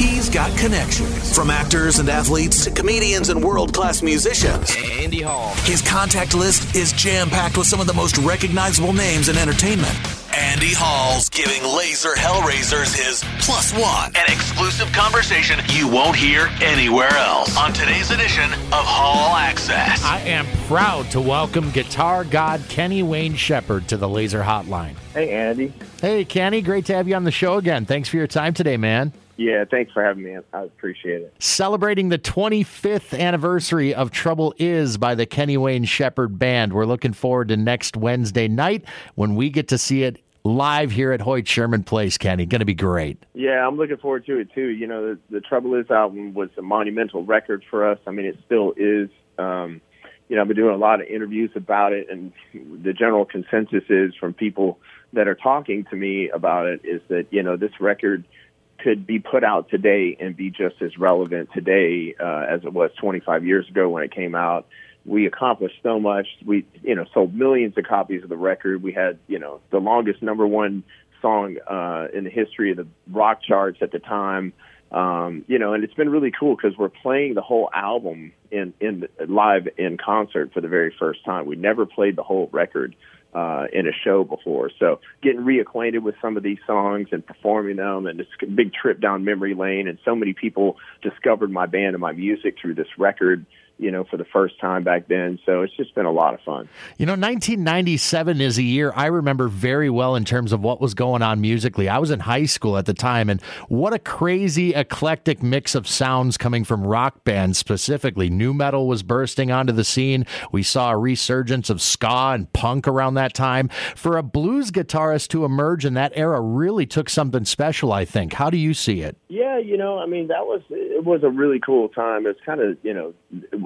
He's 0.00 0.30
got 0.30 0.56
connections. 0.56 1.36
From 1.36 1.50
actors 1.50 1.98
and 1.98 2.08
athletes 2.08 2.64
to 2.64 2.70
comedians 2.70 3.28
and 3.28 3.44
world 3.44 3.74
class 3.74 4.00
musicians. 4.00 4.74
Andy 4.98 5.20
Hall. 5.20 5.52
His 5.64 5.82
contact 5.82 6.32
list 6.32 6.74
is 6.74 6.92
jam 6.92 7.28
packed 7.28 7.58
with 7.58 7.66
some 7.66 7.82
of 7.82 7.86
the 7.86 7.92
most 7.92 8.16
recognizable 8.16 8.94
names 8.94 9.28
in 9.28 9.36
entertainment. 9.36 9.92
Andy 10.34 10.72
Hall's 10.72 11.28
giving 11.28 11.60
Lazer 11.60 12.14
Hellraisers 12.14 12.96
his 12.96 13.22
plus 13.40 13.74
one, 13.74 14.16
an 14.16 14.24
exclusive 14.28 14.90
conversation 14.92 15.60
you 15.68 15.86
won't 15.86 16.16
hear 16.16 16.48
anywhere 16.62 17.12
else 17.12 17.54
on 17.58 17.74
today's 17.74 18.10
edition 18.10 18.50
of 18.52 18.86
Hall 18.86 19.36
Access. 19.36 20.02
I 20.02 20.20
am 20.20 20.46
proud 20.66 21.10
to 21.10 21.20
welcome 21.20 21.70
guitar 21.72 22.24
god 22.24 22.62
Kenny 22.70 23.02
Wayne 23.02 23.34
Shepherd 23.34 23.86
to 23.88 23.98
the 23.98 24.08
Lazer 24.08 24.42
Hotline. 24.42 24.94
Hey, 25.12 25.30
Andy. 25.30 25.74
Hey, 26.00 26.24
Kenny, 26.24 26.62
great 26.62 26.86
to 26.86 26.94
have 26.94 27.06
you 27.06 27.16
on 27.16 27.24
the 27.24 27.30
show 27.30 27.56
again. 27.56 27.84
Thanks 27.84 28.08
for 28.08 28.16
your 28.16 28.28
time 28.28 28.54
today, 28.54 28.78
man. 28.78 29.12
Yeah, 29.40 29.64
thanks 29.64 29.90
for 29.90 30.04
having 30.04 30.22
me. 30.22 30.36
I 30.52 30.64
appreciate 30.64 31.22
it. 31.22 31.34
Celebrating 31.38 32.10
the 32.10 32.18
25th 32.18 33.18
anniversary 33.18 33.94
of 33.94 34.10
Trouble 34.10 34.52
Is 34.58 34.98
by 34.98 35.14
the 35.14 35.24
Kenny 35.24 35.56
Wayne 35.56 35.86
Shepherd 35.86 36.38
Band. 36.38 36.74
We're 36.74 36.84
looking 36.84 37.14
forward 37.14 37.48
to 37.48 37.56
next 37.56 37.96
Wednesday 37.96 38.48
night 38.48 38.84
when 39.14 39.36
we 39.36 39.48
get 39.48 39.68
to 39.68 39.78
see 39.78 40.02
it 40.02 40.22
live 40.44 40.90
here 40.90 41.12
at 41.12 41.22
Hoyt 41.22 41.48
Sherman 41.48 41.84
Place, 41.84 42.18
Kenny. 42.18 42.44
Going 42.44 42.58
to 42.58 42.66
be 42.66 42.74
great. 42.74 43.24
Yeah, 43.32 43.66
I'm 43.66 43.78
looking 43.78 43.96
forward 43.96 44.26
to 44.26 44.36
it 44.40 44.52
too. 44.54 44.68
You 44.68 44.86
know, 44.86 45.14
the, 45.14 45.20
the 45.30 45.40
Trouble 45.40 45.74
Is 45.74 45.90
album 45.90 46.34
was 46.34 46.50
a 46.58 46.62
monumental 46.62 47.24
record 47.24 47.64
for 47.70 47.90
us. 47.90 47.98
I 48.06 48.10
mean, 48.10 48.26
it 48.26 48.36
still 48.44 48.74
is. 48.76 49.08
Um, 49.38 49.80
you 50.28 50.36
know, 50.36 50.42
I've 50.42 50.48
been 50.48 50.56
doing 50.58 50.74
a 50.74 50.78
lot 50.78 51.00
of 51.00 51.06
interviews 51.06 51.50
about 51.54 51.94
it, 51.94 52.08
and 52.10 52.34
the 52.52 52.92
general 52.92 53.24
consensus 53.24 53.84
is 53.88 54.14
from 54.20 54.34
people 54.34 54.78
that 55.14 55.26
are 55.26 55.34
talking 55.34 55.86
to 55.88 55.96
me 55.96 56.28
about 56.28 56.66
it 56.66 56.82
is 56.84 57.00
that, 57.08 57.28
you 57.30 57.42
know, 57.42 57.56
this 57.56 57.72
record– 57.80 58.26
could 58.82 59.06
be 59.06 59.18
put 59.18 59.44
out 59.44 59.70
today 59.70 60.16
and 60.20 60.36
be 60.36 60.50
just 60.50 60.80
as 60.82 60.96
relevant 60.98 61.50
today 61.52 62.14
uh, 62.18 62.46
as 62.48 62.64
it 62.64 62.72
was 62.72 62.90
25 63.00 63.44
years 63.44 63.68
ago 63.68 63.88
when 63.88 64.02
it 64.02 64.12
came 64.12 64.34
out. 64.34 64.66
We 65.04 65.26
accomplished 65.26 65.76
so 65.82 65.98
much. 65.98 66.26
We, 66.44 66.66
you 66.82 66.94
know, 66.94 67.06
sold 67.14 67.34
millions 67.34 67.76
of 67.78 67.84
copies 67.84 68.22
of 68.22 68.28
the 68.28 68.36
record. 68.36 68.82
We 68.82 68.92
had, 68.92 69.18
you 69.26 69.38
know, 69.38 69.60
the 69.70 69.78
longest 69.78 70.22
number 70.22 70.46
one 70.46 70.84
song 71.22 71.56
uh, 71.66 72.08
in 72.12 72.24
the 72.24 72.30
history 72.30 72.70
of 72.70 72.76
the 72.76 72.86
rock 73.10 73.42
charts 73.42 73.78
at 73.80 73.92
the 73.92 73.98
time. 73.98 74.52
Um, 74.92 75.44
you 75.46 75.58
know, 75.58 75.72
and 75.72 75.84
it's 75.84 75.94
been 75.94 76.08
really 76.08 76.32
cool 76.32 76.56
because 76.56 76.76
we're 76.76 76.88
playing 76.88 77.34
the 77.34 77.42
whole 77.42 77.70
album 77.72 78.32
in 78.50 78.74
in 78.80 79.06
live 79.28 79.68
in 79.78 79.96
concert 79.98 80.52
for 80.52 80.60
the 80.60 80.68
very 80.68 80.92
first 80.98 81.24
time. 81.24 81.46
We 81.46 81.56
never 81.56 81.86
played 81.86 82.16
the 82.16 82.24
whole 82.24 82.48
record 82.52 82.96
uh, 83.32 83.66
in 83.72 83.86
a 83.86 83.92
show 84.04 84.24
before. 84.24 84.70
So 84.78 85.00
getting 85.22 85.42
reacquainted 85.42 86.02
with 86.02 86.16
some 86.20 86.36
of 86.36 86.42
these 86.42 86.58
songs 86.66 87.08
and 87.12 87.24
performing 87.24 87.76
them, 87.76 88.06
and 88.06 88.20
it's 88.20 88.30
a 88.42 88.46
big 88.46 88.72
trip 88.72 89.00
down 89.00 89.24
memory 89.24 89.54
lane. 89.54 89.86
And 89.86 89.98
so 90.04 90.16
many 90.16 90.32
people 90.32 90.76
discovered 91.02 91.50
my 91.50 91.66
band 91.66 91.94
and 91.94 92.00
my 92.00 92.12
music 92.12 92.56
through 92.60 92.74
this 92.74 92.88
record 92.98 93.46
you 93.80 93.90
know, 93.90 94.04
for 94.04 94.16
the 94.16 94.24
first 94.24 94.60
time 94.60 94.84
back 94.84 95.08
then. 95.08 95.38
So 95.46 95.62
it's 95.62 95.74
just 95.76 95.94
been 95.94 96.04
a 96.04 96.12
lot 96.12 96.34
of 96.34 96.40
fun. 96.40 96.68
You 96.98 97.06
know, 97.06 97.12
1997 97.12 98.40
is 98.40 98.58
a 98.58 98.62
year 98.62 98.92
I 98.94 99.06
remember 99.06 99.48
very 99.48 99.88
well 99.88 100.16
in 100.16 100.24
terms 100.24 100.52
of 100.52 100.60
what 100.60 100.80
was 100.80 100.94
going 100.94 101.22
on 101.22 101.40
musically. 101.40 101.88
I 101.88 101.98
was 101.98 102.10
in 102.10 102.20
high 102.20 102.44
school 102.44 102.76
at 102.76 102.84
the 102.84 102.94
time, 102.94 103.30
and 103.30 103.40
what 103.68 103.94
a 103.94 103.98
crazy, 103.98 104.74
eclectic 104.74 105.42
mix 105.42 105.74
of 105.74 105.88
sounds 105.88 106.36
coming 106.36 106.64
from 106.64 106.86
rock 106.86 107.24
bands 107.24 107.58
specifically. 107.58 108.28
Nu 108.28 108.52
metal 108.52 108.86
was 108.86 109.02
bursting 109.02 109.50
onto 109.50 109.72
the 109.72 109.84
scene. 109.84 110.26
We 110.52 110.62
saw 110.62 110.90
a 110.90 110.98
resurgence 110.98 111.70
of 111.70 111.80
ska 111.80 112.32
and 112.34 112.52
punk 112.52 112.86
around 112.86 113.14
that 113.14 113.34
time. 113.34 113.68
For 113.96 114.18
a 114.18 114.22
blues 114.22 114.70
guitarist 114.70 115.28
to 115.28 115.44
emerge 115.44 115.86
in 115.86 115.94
that 115.94 116.12
era 116.14 116.40
really 116.40 116.86
took 116.86 117.08
something 117.08 117.44
special, 117.44 117.92
I 117.92 118.04
think. 118.04 118.34
How 118.34 118.50
do 118.50 118.58
you 118.58 118.74
see 118.74 119.00
it? 119.00 119.16
Yeah, 119.28 119.58
you 119.58 119.76
know, 119.76 119.98
I 119.98 120.06
mean, 120.06 120.28
that 120.28 120.44
was, 120.44 120.62
it 120.70 121.04
was 121.04 121.22
a 121.22 121.30
really 121.30 121.60
cool 121.60 121.88
time. 121.88 122.26
It's 122.26 122.40
kind 122.44 122.60
of, 122.60 122.76
you 122.82 122.92
know, 122.92 123.14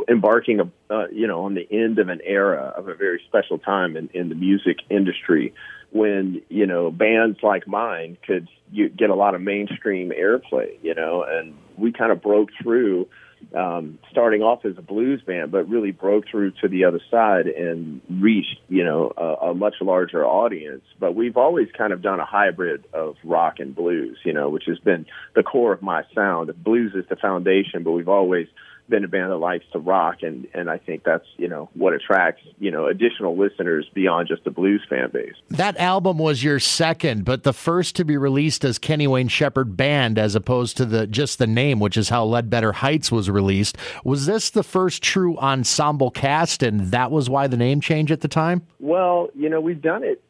embarking, 0.09 0.73
uh, 0.91 1.07
you 1.13 1.27
know, 1.27 1.45
on 1.45 1.55
the 1.55 1.67
end 1.71 1.99
of 1.99 2.09
an 2.09 2.21
era 2.25 2.73
of 2.77 2.89
a 2.89 2.95
very 2.95 3.23
special 3.29 3.59
time 3.59 3.97
in, 3.97 4.09
in 4.15 4.29
the 4.29 4.35
music 4.35 4.79
industry, 4.91 5.55
when 5.91 6.43
you 6.49 6.67
know 6.67 6.91
bands 6.91 7.39
like 7.43 7.69
mine 7.69 8.19
could 8.27 8.49
you, 8.73 8.89
get 8.89 9.11
a 9.11 9.15
lot 9.15 9.35
of 9.35 9.41
mainstream 9.41 10.11
airplay, 10.11 10.77
you 10.83 10.95
know, 10.95 11.23
and 11.23 11.55
we 11.77 11.93
kind 11.93 12.11
of 12.11 12.21
broke 12.21 12.51
through, 12.61 13.09
um, 13.55 13.99
starting 14.11 14.43
off 14.43 14.65
as 14.65 14.77
a 14.77 14.83
blues 14.83 15.23
band, 15.23 15.53
but 15.53 15.69
really 15.69 15.93
broke 15.93 16.29
through 16.29 16.51
to 16.63 16.69
the 16.69 16.85
other 16.85 17.01
side 17.11 17.47
and 17.47 18.01
reached, 18.11 18.59
you 18.69 18.85
know, 18.85 19.13
a, 19.17 19.51
a 19.51 19.55
much 19.55 19.75
larger 19.81 20.25
audience. 20.25 20.83
But 20.99 21.15
we've 21.15 21.37
always 21.37 21.69
kind 21.77 21.93
of 21.93 22.03
done 22.03 22.19
a 22.19 22.25
hybrid 22.25 22.85
of 22.93 23.17
rock 23.23 23.61
and 23.61 23.75
blues, 23.75 24.19
you 24.25 24.33
know, 24.33 24.49
which 24.49 24.65
has 24.67 24.79
been 24.81 25.07
the 25.35 25.43
core 25.43 25.73
of 25.73 25.83
my 25.83 26.03
sound. 26.15 26.53
Blues 26.65 26.93
is 26.95 27.05
the 27.09 27.17
foundation, 27.17 27.85
but 27.85 27.93
we've 27.93 28.09
always 28.09 28.49
been 28.89 29.05
a 29.05 29.09
band 29.09 29.31
that 29.31 29.37
likes 29.37 29.65
to 29.73 29.79
rock 29.79 30.23
and 30.23 30.47
and 30.53 30.69
I 30.69 30.79
think 30.79 31.05
that's 31.05 31.25
you 31.37 31.49
know 31.49 31.71
what 31.75 31.95
attracts 31.95 32.43
you 32.59 32.71
know 32.71 32.87
additional 32.87 33.37
listeners 33.37 33.89
beyond 33.95 34.29
just 34.29 34.45
the 34.45 34.51
blues 34.51 34.83
fan 34.89 35.11
base. 35.11 35.35
That 35.49 35.77
album 35.79 36.19
was 36.19 36.45
your 36.45 36.59
second, 36.59 37.25
but 37.25 37.45
the 37.45 37.53
first 37.53 37.97
to 37.97 38.05
be 38.05 38.17
released 38.17 38.65
as 38.65 38.79
Kenny 38.79 39.07
Wayne 39.07 39.29
Shepherd 39.29 39.77
Band 39.77 40.19
as 40.19 40.35
opposed 40.35 40.77
to 40.77 40.85
the 40.85 41.07
just 41.07 41.39
the 41.39 41.47
name, 41.47 41.81
which 41.81 41.97
is 41.97 42.11
how 42.11 42.25
Ledbetter 42.25 42.73
Heights 42.73 43.11
was 43.11 43.31
released. 43.31 43.79
Was 44.05 44.27
this 44.27 44.51
the 44.51 44.63
first 44.63 45.03
true 45.03 45.39
ensemble 45.39 46.11
cast 46.11 46.63
and 46.63 46.81
that 46.91 47.11
was 47.11 47.31
why 47.31 47.47
the 47.47 47.57
name 47.57 47.81
change 47.81 48.13
at 48.13 48.21
the 48.21 48.29
time? 48.29 48.67
Well, 48.81 49.29
you 49.35 49.49
know, 49.49 49.61
we've 49.61 49.81
done 49.81 50.05
it 50.05 50.23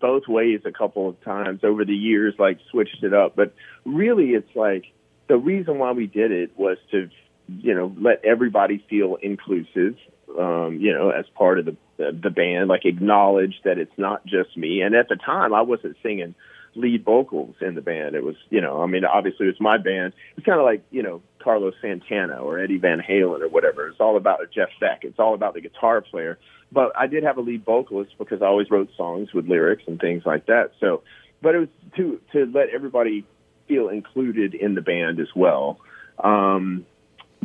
both 0.00 0.28
ways 0.28 0.60
a 0.64 0.72
couple 0.72 1.08
of 1.08 1.20
times 1.22 1.60
over 1.62 1.84
the 1.84 1.94
years 1.94 2.34
like 2.38 2.58
switched 2.70 3.02
it 3.02 3.14
up, 3.14 3.36
but 3.36 3.54
really 3.84 4.30
it's 4.30 4.54
like 4.54 4.84
the 5.28 5.36
reason 5.36 5.78
why 5.78 5.92
we 5.92 6.06
did 6.06 6.30
it 6.30 6.52
was 6.56 6.76
to 6.90 7.08
you 7.48 7.74
know, 7.74 7.94
let 8.00 8.24
everybody 8.24 8.84
feel 8.88 9.16
inclusive, 9.16 9.96
um, 10.38 10.78
you 10.80 10.92
know, 10.92 11.10
as 11.10 11.26
part 11.34 11.58
of 11.58 11.64
the 11.64 11.76
the 11.96 12.30
band, 12.30 12.68
like 12.68 12.84
acknowledge 12.84 13.60
that 13.64 13.78
it's 13.78 13.96
not 13.96 14.26
just 14.26 14.56
me. 14.56 14.80
And 14.80 14.94
at 14.94 15.08
the 15.08 15.16
time, 15.16 15.54
I 15.54 15.62
wasn't 15.62 15.96
singing 16.02 16.34
lead 16.74 17.04
vocals 17.04 17.54
in 17.60 17.74
the 17.74 17.80
band. 17.80 18.14
It 18.16 18.24
was, 18.24 18.36
you 18.50 18.60
know, 18.60 18.82
I 18.82 18.86
mean, 18.86 19.04
obviously 19.04 19.46
it's 19.46 19.60
my 19.60 19.78
band. 19.78 20.12
It's 20.36 20.44
kind 20.44 20.58
of 20.58 20.64
like, 20.64 20.82
you 20.90 21.02
know, 21.02 21.22
Carlos 21.38 21.74
Santana 21.80 22.38
or 22.38 22.58
Eddie 22.58 22.78
Van 22.78 23.00
Halen 23.00 23.42
or 23.42 23.48
whatever. 23.48 23.86
It's 23.86 24.00
all 24.00 24.16
about 24.16 24.40
Jeff 24.52 24.70
Beck. 24.80 25.04
It's 25.04 25.18
all 25.18 25.34
about 25.34 25.54
the 25.54 25.60
guitar 25.60 26.00
player. 26.00 26.38
But 26.72 26.92
I 26.96 27.06
did 27.06 27.22
have 27.22 27.38
a 27.38 27.42
lead 27.42 27.64
vocalist 27.64 28.12
because 28.18 28.42
I 28.42 28.46
always 28.46 28.70
wrote 28.70 28.90
songs 28.96 29.32
with 29.32 29.46
lyrics 29.46 29.84
and 29.86 30.00
things 30.00 30.24
like 30.26 30.46
that. 30.46 30.72
So, 30.80 31.02
but 31.40 31.54
it 31.54 31.58
was 31.58 31.68
to 31.96 32.20
to 32.32 32.46
let 32.46 32.70
everybody 32.70 33.24
feel 33.68 33.88
included 33.88 34.54
in 34.54 34.74
the 34.74 34.80
band 34.80 35.20
as 35.20 35.28
well. 35.36 35.78
Um, 36.18 36.86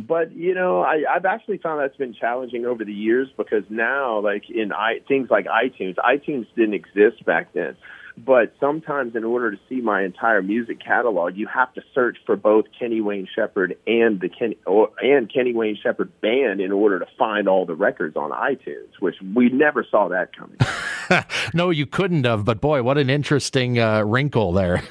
but 0.06 0.32
you 0.32 0.54
know, 0.54 0.82
I, 0.82 1.04
I've 1.08 1.24
actually 1.24 1.58
found 1.58 1.80
that's 1.80 1.96
been 1.96 2.14
challenging 2.14 2.66
over 2.66 2.84
the 2.84 2.92
years 2.92 3.28
because 3.36 3.64
now, 3.68 4.20
like 4.20 4.48
in 4.50 4.72
i 4.72 5.00
things 5.08 5.28
like 5.30 5.46
iTunes, 5.46 5.96
iTunes 5.96 6.46
didn't 6.56 6.74
exist 6.74 7.24
back 7.24 7.52
then. 7.52 7.76
But 8.16 8.52
sometimes, 8.60 9.16
in 9.16 9.24
order 9.24 9.52
to 9.52 9.58
see 9.68 9.80
my 9.80 10.02
entire 10.02 10.42
music 10.42 10.78
catalog, 10.84 11.36
you 11.36 11.46
have 11.46 11.72
to 11.74 11.82
search 11.94 12.18
for 12.26 12.36
both 12.36 12.66
Kenny 12.78 13.00
Wayne 13.00 13.26
Shepherd 13.34 13.78
and 13.86 14.20
the 14.20 14.28
Kenny 14.28 14.58
or, 14.66 14.90
and 15.00 15.32
Kenny 15.32 15.54
Wayne 15.54 15.78
Shepherd 15.80 16.20
band 16.20 16.60
in 16.60 16.72
order 16.72 16.98
to 16.98 17.06
find 17.18 17.48
all 17.48 17.64
the 17.64 17.74
records 17.74 18.16
on 18.16 18.30
iTunes, 18.30 18.90
which 18.98 19.16
we 19.34 19.48
never 19.48 19.86
saw 19.90 20.08
that 20.08 20.30
coming. 20.36 20.58
no, 21.54 21.70
you 21.70 21.86
couldn't 21.86 22.24
have. 22.24 22.44
But 22.44 22.60
boy, 22.60 22.82
what 22.82 22.98
an 22.98 23.08
interesting 23.08 23.78
uh, 23.78 24.02
wrinkle 24.02 24.52
there. 24.52 24.82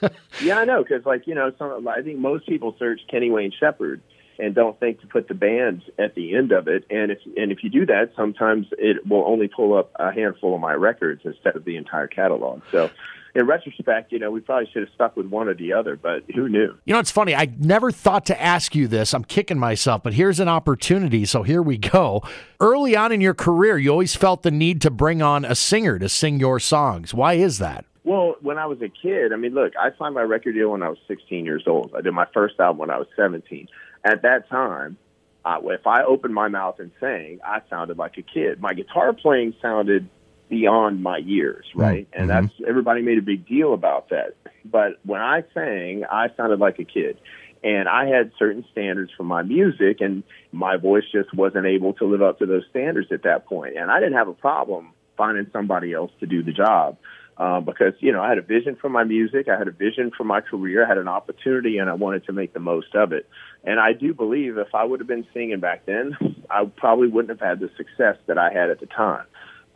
yeah, 0.42 0.58
I 0.58 0.64
know 0.64 0.82
because, 0.82 1.04
like 1.04 1.26
you 1.26 1.34
know, 1.34 1.52
some, 1.58 1.88
I 1.88 2.02
think 2.02 2.18
most 2.18 2.46
people 2.46 2.76
search 2.78 3.00
Kenny 3.10 3.30
Wayne 3.30 3.52
Shepherd 3.58 4.00
and 4.40 4.54
don't 4.54 4.78
think 4.80 5.00
to 5.00 5.06
put 5.06 5.28
the 5.28 5.34
bands 5.34 5.84
at 5.98 6.14
the 6.14 6.36
end 6.36 6.52
of 6.52 6.68
it. 6.68 6.84
And 6.90 7.10
if 7.10 7.18
and 7.36 7.52
if 7.52 7.62
you 7.62 7.70
do 7.70 7.86
that, 7.86 8.12
sometimes 8.16 8.66
it 8.78 9.06
will 9.06 9.24
only 9.26 9.48
pull 9.48 9.76
up 9.76 9.92
a 9.98 10.12
handful 10.12 10.54
of 10.54 10.60
my 10.60 10.72
records 10.72 11.22
instead 11.24 11.56
of 11.56 11.64
the 11.64 11.76
entire 11.76 12.06
catalog. 12.06 12.62
So 12.70 12.90
in 13.34 13.46
retrospect, 13.46 14.12
you 14.12 14.18
know, 14.18 14.30
we 14.30 14.40
probably 14.40 14.68
should 14.72 14.82
have 14.82 14.92
stuck 14.94 15.16
with 15.16 15.26
one 15.26 15.48
or 15.48 15.54
the 15.54 15.72
other, 15.72 15.96
but 15.96 16.24
who 16.34 16.48
knew? 16.48 16.76
You 16.84 16.94
know, 16.94 16.98
it's 16.98 17.10
funny. 17.10 17.34
I 17.34 17.52
never 17.58 17.90
thought 17.90 18.26
to 18.26 18.42
ask 18.42 18.74
you 18.74 18.88
this. 18.88 19.14
I'm 19.14 19.24
kicking 19.24 19.58
myself, 19.58 20.02
but 20.02 20.14
here's 20.14 20.40
an 20.40 20.48
opportunity. 20.48 21.24
So 21.24 21.42
here 21.42 21.62
we 21.62 21.78
go. 21.78 22.22
Early 22.58 22.96
on 22.96 23.12
in 23.12 23.20
your 23.20 23.34
career, 23.34 23.78
you 23.78 23.90
always 23.90 24.16
felt 24.16 24.42
the 24.42 24.50
need 24.50 24.80
to 24.82 24.90
bring 24.90 25.22
on 25.22 25.44
a 25.44 25.54
singer 25.54 25.98
to 25.98 26.08
sing 26.08 26.40
your 26.40 26.58
songs. 26.58 27.14
Why 27.14 27.34
is 27.34 27.58
that? 27.58 27.84
Well, 28.02 28.36
when 28.40 28.56
I 28.58 28.66
was 28.66 28.80
a 28.80 28.88
kid, 28.88 29.32
I 29.32 29.36
mean, 29.36 29.52
look, 29.52 29.74
I 29.78 29.90
signed 29.98 30.14
my 30.14 30.22
record 30.22 30.54
deal 30.54 30.70
when 30.70 30.82
I 30.82 30.88
was 30.88 30.98
16 31.06 31.44
years 31.44 31.64
old. 31.66 31.94
I 31.96 32.00
did 32.00 32.12
my 32.12 32.26
first 32.32 32.58
album 32.58 32.78
when 32.78 32.90
I 32.90 32.96
was 32.96 33.08
17 33.14 33.68
at 34.04 34.22
that 34.22 34.48
time, 34.48 34.96
uh, 35.44 35.58
if 35.64 35.86
I 35.86 36.04
opened 36.04 36.34
my 36.34 36.48
mouth 36.48 36.80
and 36.80 36.90
sang, 37.00 37.40
I 37.44 37.60
sounded 37.70 37.98
like 37.98 38.18
a 38.18 38.22
kid. 38.22 38.60
My 38.60 38.74
guitar 38.74 39.12
playing 39.12 39.54
sounded 39.60 40.08
beyond 40.48 41.02
my 41.02 41.18
years, 41.18 41.66
right? 41.74 42.10
Mm-hmm. 42.10 42.20
And 42.20 42.30
that's 42.30 42.52
everybody 42.66 43.02
made 43.02 43.18
a 43.18 43.22
big 43.22 43.46
deal 43.46 43.72
about 43.72 44.10
that. 44.10 44.34
But 44.64 44.98
when 45.04 45.20
I 45.20 45.44
sang, 45.54 46.04
I 46.10 46.28
sounded 46.36 46.60
like 46.60 46.78
a 46.78 46.84
kid. 46.84 47.18
And 47.62 47.88
I 47.88 48.06
had 48.06 48.32
certain 48.38 48.64
standards 48.72 49.12
for 49.14 49.22
my 49.22 49.42
music, 49.42 50.00
and 50.00 50.22
my 50.50 50.78
voice 50.78 51.04
just 51.12 51.34
wasn't 51.34 51.66
able 51.66 51.92
to 51.94 52.06
live 52.06 52.22
up 52.22 52.38
to 52.38 52.46
those 52.46 52.62
standards 52.70 53.08
at 53.12 53.24
that 53.24 53.46
point. 53.46 53.76
And 53.76 53.90
I 53.90 54.00
didn't 54.00 54.14
have 54.14 54.28
a 54.28 54.34
problem 54.34 54.92
finding 55.18 55.46
somebody 55.52 55.92
else 55.92 56.10
to 56.20 56.26
do 56.26 56.42
the 56.42 56.52
job. 56.52 56.96
Uh, 57.40 57.58
because 57.58 57.94
you 58.00 58.12
know 58.12 58.20
I 58.20 58.28
had 58.28 58.36
a 58.36 58.42
vision 58.42 58.76
for 58.78 58.90
my 58.90 59.02
music, 59.02 59.48
I 59.48 59.58
had 59.58 59.66
a 59.66 59.72
vision 59.72 60.12
for 60.14 60.24
my 60.24 60.42
career, 60.42 60.84
I 60.84 60.88
had 60.88 60.98
an 60.98 61.08
opportunity, 61.08 61.78
and 61.78 61.88
I 61.88 61.94
wanted 61.94 62.26
to 62.26 62.34
make 62.34 62.52
the 62.52 62.60
most 62.60 62.94
of 62.94 63.14
it. 63.14 63.26
And 63.64 63.80
I 63.80 63.94
do 63.94 64.12
believe 64.12 64.58
if 64.58 64.74
I 64.74 64.84
would 64.84 65.00
have 65.00 65.06
been 65.06 65.26
singing 65.32 65.58
back 65.58 65.86
then, 65.86 66.18
I 66.50 66.66
probably 66.66 67.08
wouldn't 67.08 67.30
have 67.30 67.40
had 67.40 67.58
the 67.58 67.70
success 67.78 68.18
that 68.26 68.36
I 68.36 68.52
had 68.52 68.68
at 68.68 68.80
the 68.80 68.86
time. 68.86 69.24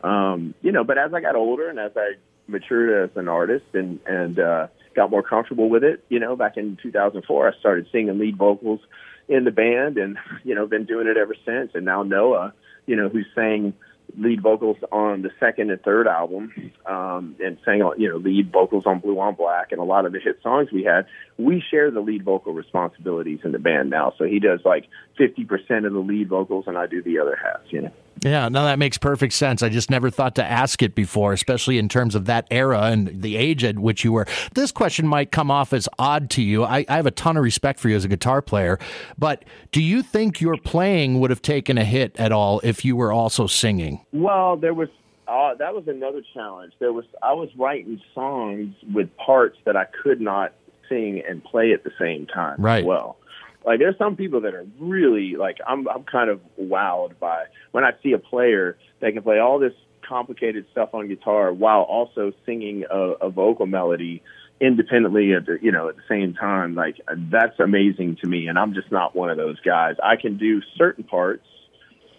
Um, 0.03 0.53
you 0.61 0.71
know, 0.71 0.83
but 0.83 0.99
as 0.99 1.11
I 1.15 1.21
got 1.21 1.35
older 1.35 1.67
and 1.67 1.79
as 1.79 1.93
I 1.95 2.11
matured 2.47 3.09
as 3.09 3.17
an 3.17 3.27
artist 3.27 3.65
and 3.73 3.99
and 4.05 4.39
uh, 4.39 4.67
got 4.95 5.09
more 5.09 5.23
comfortable 5.23 5.67
with 5.67 5.83
it, 5.83 6.05
you 6.07 6.19
know, 6.19 6.35
back 6.35 6.57
in 6.57 6.77
2004, 6.83 7.47
I 7.47 7.59
started 7.59 7.87
singing 7.91 8.19
lead 8.19 8.37
vocals 8.37 8.81
in 9.27 9.43
the 9.43 9.49
band, 9.49 9.97
and 9.97 10.19
you 10.43 10.53
know, 10.53 10.67
been 10.67 10.85
doing 10.85 11.07
it 11.07 11.17
ever 11.17 11.33
since. 11.43 11.71
And 11.73 11.83
now 11.83 12.03
Noah, 12.03 12.53
you 12.85 12.95
know, 12.95 13.09
who's 13.09 13.25
sang 13.33 13.73
lead 14.17 14.41
vocals 14.41 14.77
on 14.91 15.21
the 15.21 15.31
second 15.39 15.71
and 15.71 15.81
third 15.81 16.07
album, 16.07 16.53
um, 16.85 17.35
and 17.43 17.57
sang 17.65 17.79
you 17.97 18.09
know 18.09 18.17
lead 18.17 18.51
vocals 18.51 18.85
on 18.85 18.99
Blue 18.99 19.19
on 19.19 19.35
Black 19.35 19.71
and 19.71 19.79
a 19.79 19.83
lot 19.83 20.05
of 20.05 20.11
the 20.11 20.19
hit 20.19 20.39
songs 20.41 20.69
we 20.71 20.83
had. 20.83 21.05
We 21.37 21.63
share 21.71 21.91
the 21.91 21.99
lead 21.99 22.23
vocal 22.23 22.53
responsibilities 22.53 23.39
in 23.43 23.51
the 23.51 23.59
band 23.59 23.89
now, 23.89 24.13
so 24.17 24.25
he 24.25 24.39
does 24.39 24.61
like 24.63 24.87
fifty 25.17 25.45
percent 25.45 25.85
of 25.85 25.93
the 25.93 25.99
lead 25.99 26.29
vocals, 26.29 26.65
and 26.67 26.77
I 26.77 26.87
do 26.87 27.01
the 27.01 27.19
other 27.19 27.37
half. 27.41 27.61
You 27.69 27.81
know. 27.83 27.91
Yeah, 28.23 28.49
no, 28.49 28.63
that 28.65 28.79
makes 28.79 28.97
perfect 28.97 29.33
sense. 29.33 29.61
I 29.61 29.69
just 29.69 29.89
never 29.89 30.09
thought 30.09 30.35
to 30.35 30.43
ask 30.43 30.81
it 30.81 30.95
before, 30.95 31.33
especially 31.33 31.77
in 31.77 31.89
terms 31.89 32.15
of 32.15 32.25
that 32.25 32.47
era 32.49 32.83
and 32.83 33.21
the 33.21 33.35
age 33.37 33.63
at 33.63 33.77
which 33.77 34.03
you 34.03 34.11
were. 34.11 34.25
This 34.53 34.71
question 34.71 35.07
might 35.07 35.31
come 35.31 35.51
off 35.51 35.73
as 35.73 35.87
odd 35.99 36.29
to 36.31 36.41
you. 36.41 36.63
I, 36.63 36.85
I 36.87 36.95
have 36.95 37.05
a 37.05 37.11
ton 37.11 37.37
of 37.37 37.43
respect 37.43 37.79
for 37.79 37.89
you 37.89 37.95
as 37.95 38.05
a 38.05 38.07
guitar 38.07 38.41
player, 38.41 38.79
but 39.17 39.45
do 39.71 39.81
you 39.81 40.01
think 40.01 40.41
your 40.41 40.57
playing 40.57 41.19
would 41.19 41.29
have 41.29 41.41
taken 41.41 41.77
a 41.77 41.85
hit 41.85 42.15
at 42.17 42.31
all 42.31 42.61
if 42.63 42.85
you 42.85 42.95
were 42.95 43.11
also 43.11 43.47
singing? 43.47 44.05
Well, 44.11 44.57
there 44.57 44.73
was 44.73 44.89
uh, 45.27 45.55
that 45.55 45.73
was 45.73 45.87
another 45.87 46.21
challenge. 46.33 46.73
There 46.79 46.93
was 46.93 47.05
I 47.23 47.33
was 47.33 47.49
writing 47.57 47.99
songs 48.13 48.75
with 48.93 49.09
parts 49.17 49.57
that 49.65 49.75
I 49.75 49.85
could 49.85 50.21
not 50.21 50.53
sing 50.87 51.23
and 51.27 51.43
play 51.43 51.73
at 51.73 51.83
the 51.83 51.91
same 51.99 52.27
time. 52.27 52.57
Right. 52.59 52.85
well, 52.85 53.17
like 53.65 53.79
there's 53.79 53.97
some 53.97 54.15
people 54.15 54.41
that 54.41 54.53
are 54.53 54.65
really 54.79 55.35
like 55.35 55.57
I'm 55.67 55.87
I'm 55.87 56.03
kind 56.03 56.29
of 56.29 56.39
wowed 56.59 57.17
by 57.19 57.45
when 57.71 57.83
I 57.83 57.91
see 58.03 58.13
a 58.13 58.19
player 58.19 58.77
that 59.01 59.13
can 59.13 59.23
play 59.23 59.39
all 59.39 59.59
this 59.59 59.73
complicated 60.07 60.65
stuff 60.71 60.89
on 60.93 61.07
guitar 61.07 61.51
while 61.51 61.81
also 61.81 62.31
singing 62.45 62.85
a, 62.89 62.97
a 62.97 63.29
vocal 63.29 63.65
melody 63.65 64.21
independently 64.61 65.33
at 65.33 65.45
the 65.45 65.57
you 65.61 65.71
know 65.71 65.89
at 65.89 65.95
the 65.95 66.03
same 66.07 66.33
time. 66.33 66.75
Like 66.75 66.97
that's 67.09 67.59
amazing 67.59 68.17
to 68.21 68.27
me 68.27 68.47
and 68.47 68.57
I'm 68.57 68.73
just 68.73 68.91
not 68.91 69.15
one 69.15 69.29
of 69.29 69.37
those 69.37 69.59
guys. 69.61 69.95
I 70.03 70.15
can 70.15 70.37
do 70.37 70.61
certain 70.77 71.03
parts 71.03 71.45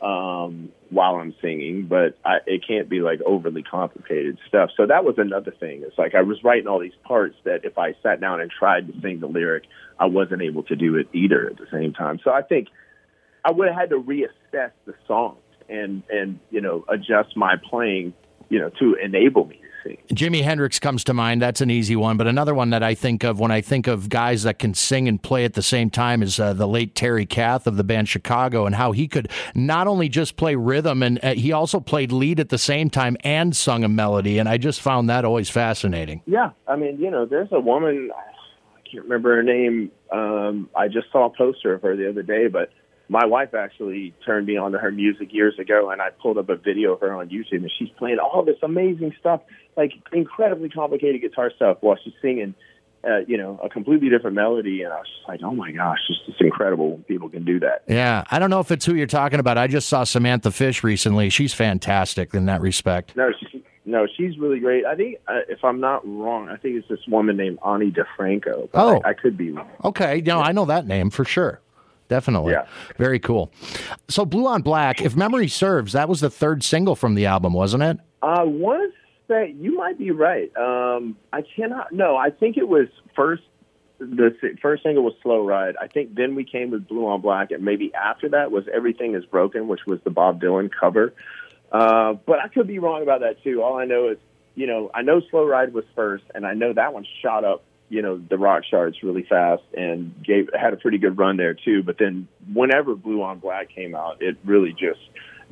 um 0.03 0.71
while 0.91 1.17
I'm 1.17 1.35
singing 1.41 1.87
but 1.87 2.19
I 2.25 2.39
it 2.47 2.67
can't 2.67 2.89
be 2.89 3.01
like 3.01 3.21
overly 3.23 3.63
complicated 3.63 4.39
stuff 4.47 4.71
so 4.77 4.87
that 4.87 5.05
was 5.05 5.17
another 5.19 5.51
thing 5.51 5.83
it's 5.87 5.99
like 5.99 6.15
I 6.15 6.23
was 6.23 6.43
writing 6.45 6.69
all 6.69 6.79
these 6.79 6.93
parts 7.05 7.37
that 7.45 7.65
if 7.65 7.79
I 7.79 7.95
sat 8.03 8.21
down 8.21 8.41
and 8.41 8.51
tried 8.51 8.87
to 8.89 9.01
sing 9.01 9.21
the 9.21 9.27
lyric 9.27 9.65
I 9.99 10.07
wasn't 10.07 10.43
able 10.43 10.63
to 10.65 10.77
do 10.77 10.97
it 10.97 11.09
either 11.13 11.49
at 11.49 11.57
the 11.57 11.67
same 11.73 11.93
time. 11.93 12.21
So 12.23 12.31
I 12.31 12.43
think 12.43 12.69
I 13.45 13.51
would 13.51 13.69
have 13.69 13.77
had 13.77 13.91
to 13.91 14.01
reassess 14.01 14.73
the 14.85 14.95
songs 15.07 15.39
and 15.69 16.03
and 16.11 16.39
you 16.51 16.61
know 16.61 16.85
adjust 16.89 17.37
my 17.37 17.57
playing, 17.71 18.13
you 18.49 18.59
know, 18.59 18.71
to 18.79 18.95
enable 19.03 19.47
me 19.47 19.61
sing. 19.87 19.99
Jimi 20.13 20.43
Hendrix 20.43 20.79
comes 20.79 21.05
to 21.05 21.15
mind. 21.15 21.43
That's 21.43 21.61
an 21.61 21.71
easy 21.71 21.97
one. 21.97 22.17
But 22.17 22.27
another 22.27 22.55
one 22.55 22.71
that 22.71 22.83
I 22.83 22.95
think 22.95 23.25
of 23.25 23.41
when 23.41 23.51
I 23.51 23.61
think 23.61 23.87
of 23.87 24.09
guys 24.09 24.43
that 24.45 24.59
can 24.59 24.75
sing 24.75 25.09
and 25.09 25.23
play 25.23 25.45
at 25.45 25.55
the 25.55 25.63
same 25.63 25.91
time 25.91 26.23
is 26.23 26.39
uh, 26.41 26.53
the 26.53 26.67
late 26.67 26.95
Terry 26.95 27.27
Kath 27.27 27.67
of 27.67 27.77
the 27.77 27.85
band 27.85 28.09
Chicago, 28.09 28.67
and 28.67 28.75
how 28.75 28.93
he 28.93 29.09
could 29.09 29.31
not 29.55 29.87
only 29.87 30.09
just 30.09 30.37
play 30.37 30.55
rhythm, 30.55 31.03
and 31.03 31.23
uh, 31.25 31.35
he 31.35 31.53
also 31.53 31.81
played 31.81 32.13
lead 32.13 32.41
at 32.41 32.49
the 32.49 32.59
same 32.59 32.91
time 32.91 33.17
and 33.25 33.57
sung 33.57 33.85
a 33.85 33.89
melody. 33.89 34.39
And 34.39 34.49
I 34.49 34.59
just 34.59 34.81
found 34.81 35.09
that 35.09 35.25
always 35.25 35.51
fascinating. 35.51 36.23
Yeah, 36.27 36.51
I 36.67 36.77
mean, 36.77 36.99
you 36.99 37.11
know, 37.11 37.27
there's 37.27 37.49
a 37.53 37.61
woman 37.61 38.11
I 38.15 38.89
can't 38.89 39.05
remember 39.05 39.37
her 39.37 39.43
name. 39.43 39.91
Um, 40.13 40.71
I 40.77 40.89
just 40.89 41.11
saw 41.11 41.27
a 41.27 41.31
poster 41.31 41.75
of 41.75 41.83
her 41.83 41.97
the 41.97 42.09
other 42.09 42.23
day, 42.23 42.47
but 42.47 42.71
my 43.09 43.25
wife 43.25 43.55
actually 43.55 44.15
turned 44.25 44.47
me 44.47 44.57
on 44.57 44.73
to 44.73 44.79
her 44.79 44.91
music 44.91 45.33
years 45.33 45.59
ago, 45.59 45.91
and 45.91 46.03
I 46.03 46.11
pulled 46.11 46.39
up 46.39 46.49
a 46.49 46.57
video 46.57 46.95
of 46.95 47.01
her 47.01 47.13
on 47.13 47.29
YouTube, 47.29 47.63
and 47.63 47.73
she's 47.79 47.89
playing 47.91 48.19
all 48.19 48.45
this 48.45 48.57
amazing 48.63 49.15
stuff, 49.21 49.43
like 49.77 49.93
incredibly 50.13 50.69
complicated 50.69 51.21
guitar 51.21 51.53
stuff, 51.55 51.79
while 51.81 51.97
she's 52.03 52.15
singing, 52.21 52.55
uh, 53.09 53.19
you 53.29 53.37
know, 53.37 53.61
a 53.63 53.69
completely 53.69 54.09
different 54.09 54.35
melody. 54.35 54.83
And 54.83 54.93
I 54.93 54.97
was 54.97 55.07
just 55.07 55.29
like, 55.29 55.41
oh 55.45 55.55
my 55.55 55.71
gosh, 55.71 56.01
it's 56.09 56.19
just 56.27 56.41
incredible 56.41 57.01
people 57.07 57.29
can 57.29 57.45
do 57.45 57.61
that. 57.61 57.85
Yeah, 57.87 58.25
I 58.31 58.41
don't 58.41 58.51
know 58.51 58.61
if 58.61 58.73
it's 58.73 58.85
who 58.85 58.95
you're 58.95 59.07
talking 59.07 59.39
about. 59.39 59.57
I 59.57 59.69
just 59.69 59.89
saw 59.89 60.03
Samantha 60.03 60.51
Fish 60.51 60.83
recently. 60.83 61.31
She's 61.31 61.55
fantastic 61.55 62.35
in 62.35 62.47
that 62.47 62.61
respect. 62.61 63.15
No, 63.15 63.31
she, 63.39 63.65
no, 63.85 64.09
she's 64.17 64.37
really 64.37 64.59
great. 64.59 64.85
I 64.85 64.97
think, 64.97 65.19
uh, 65.29 65.41
if 65.49 65.63
I'm 65.63 65.79
not 65.79 66.03
wrong, 66.05 66.49
I 66.49 66.57
think 66.57 66.77
it's 66.77 66.89
this 66.89 67.07
woman 67.07 67.37
named 67.37 67.61
Ani 67.65 67.93
DiFranco. 67.93 68.69
Oh, 68.75 69.01
I, 69.05 69.11
I, 69.11 69.15
could 69.15 69.37
be 69.37 69.53
wrong. 69.53 69.71
Okay, 69.85 70.21
no, 70.27 70.39
yeah. 70.39 70.47
I 70.47 70.51
know 70.51 70.65
that 70.65 70.89
name 70.89 71.11
for 71.11 71.25
sure. 71.25 71.61
Definitely. 72.09 72.53
Yeah. 72.53 72.67
Very 72.99 73.19
cool. 73.19 73.53
So, 74.09 74.25
Blue 74.25 74.47
on 74.47 74.63
Black, 74.63 75.01
if 75.03 75.17
memory 75.17 75.49
serves, 75.49 75.93
that 75.93 76.09
was 76.09 76.21
the 76.21 76.31
third 76.31 76.63
single 76.63 76.95
from 76.95 77.15
the 77.15 77.27
album, 77.27 77.53
wasn't 77.53 77.83
it? 77.83 77.99
I 78.23 78.45
want 78.45 78.93
to 78.93 78.99
say 79.29 79.55
you 79.59 79.77
might 79.77 79.99
be 79.99 80.11
right. 80.11 80.55
Um, 80.57 81.17
I 81.33 81.43
cannot. 81.43 81.93
No, 81.93 82.17
I 82.17 82.31
think 82.31 82.57
it 82.57 82.69
was 82.69 82.89
first. 83.15 83.43
The 83.99 84.35
first 84.61 84.83
single 84.83 85.05
was 85.05 85.15
"Slow 85.23 85.45
Ride." 85.45 85.75
I 85.81 85.87
think 85.87 86.15
then 86.15 86.35
we 86.35 86.45
came 86.45 86.71
with 86.71 86.87
"Blue 86.87 87.07
on 87.07 87.21
Black," 87.23 87.51
and 87.51 87.65
maybe 87.65 87.93
after 87.95 88.29
that 88.31 88.51
was 88.53 88.65
"Everything 88.73 89.15
Is 89.15 89.25
Broken," 89.25 89.69
which 89.69 89.81
was 89.87 90.01
the 90.05 90.11
Bob 90.11 90.41
Dylan 90.41 90.71
cover. 90.71 91.15
Uh, 91.73 92.15
but 92.27 92.39
I 92.39 92.49
could 92.49 92.67
be 92.67 92.79
wrong 92.79 93.03
about 93.03 93.21
that 93.21 93.43
too. 93.43 93.63
All 93.63 93.77
I 93.79 93.85
know 93.87 94.11
is, 94.11 94.19
you 94.55 94.67
know, 94.67 94.91
I 94.95 95.03
know 95.03 95.21
Slow 95.31 95.45
Ride 95.47 95.73
was 95.73 95.85
first, 95.95 96.25
and 96.35 96.47
I 96.47 96.55
know 96.55 96.73
that 96.73 96.93
one 96.93 97.07
shot 97.23 97.45
up, 97.45 97.65
you 97.89 98.03
know, 98.03 98.19
the 98.19 98.39
rock 98.39 98.63
charts 98.69 99.03
really 99.03 99.25
fast 99.29 99.63
and 99.77 100.15
gave 100.25 100.49
had 100.59 100.73
a 100.73 100.77
pretty 100.77 100.99
good 100.99 101.19
run 101.19 101.37
there 101.37 101.55
too. 101.55 101.83
But 101.83 101.99
then 101.99 102.29
whenever 102.53 102.95
Blue 102.95 103.23
on 103.23 103.39
Black 103.39 103.71
came 103.71 103.95
out, 103.95 104.21
it 104.21 104.37
really 104.45 104.73
just 104.73 105.01